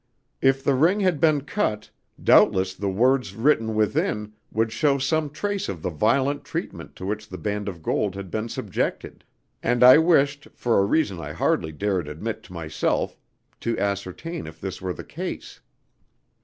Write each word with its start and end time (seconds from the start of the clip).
If 0.41 0.63
the 0.63 0.73
ring 0.73 1.01
had 1.01 1.19
been 1.19 1.41
cut 1.41 1.91
doubtless 2.23 2.73
the 2.73 2.89
words 2.89 3.35
written 3.35 3.75
within 3.75 4.33
would 4.51 4.71
show 4.71 4.97
some 4.97 5.29
trace 5.29 5.69
of 5.69 5.83
the 5.83 5.91
violent 5.91 6.43
treatment 6.43 6.95
to 6.95 7.05
which 7.05 7.29
the 7.29 7.37
band 7.37 7.69
of 7.69 7.83
gold 7.83 8.15
had 8.15 8.31
been 8.31 8.49
subjected; 8.49 9.23
and 9.61 9.83
I 9.83 9.99
wished, 9.99 10.47
for 10.55 10.79
a 10.79 10.85
reason 10.85 11.19
I 11.19 11.33
hardly 11.33 11.71
dared 11.71 12.07
admit 12.07 12.41
to 12.45 12.53
myself, 12.53 13.15
to 13.59 13.77
ascertain 13.77 14.47
if 14.47 14.59
this 14.59 14.81
were 14.81 14.93
the 14.93 15.03
case. 15.03 15.61